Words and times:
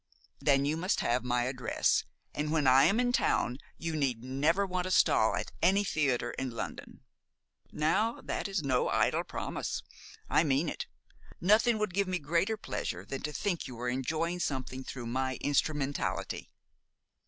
"Then 0.39 0.65
you 0.65 0.77
must 0.77 1.01
have 1.01 1.23
my 1.23 1.43
address, 1.43 2.05
and 2.33 2.51
when 2.51 2.65
I 2.65 2.85
am 2.85 2.99
in 2.99 3.11
town 3.11 3.59
you 3.77 3.95
need 3.95 4.23
never 4.23 4.65
want 4.65 4.87
a 4.87 4.89
stall 4.89 5.35
at 5.35 5.51
any 5.61 5.83
theater 5.83 6.31
in 6.39 6.49
London. 6.49 7.01
Now, 7.71 8.19
that 8.19 8.47
is 8.47 8.63
no 8.63 8.89
idle 8.89 9.23
promise. 9.23 9.83
I 10.27 10.43
mean 10.43 10.69
it. 10.69 10.87
Nothing 11.39 11.77
would 11.77 11.93
give 11.93 12.07
me 12.07 12.17
greater 12.17 12.57
pleasure 12.57 13.05
than 13.05 13.21
to 13.21 13.31
think 13.31 13.67
you 13.67 13.75
were 13.75 13.89
enjoying 13.89 14.39
something 14.39 14.83
through 14.83 15.05
my 15.05 15.35
instrumentality." 15.39 16.49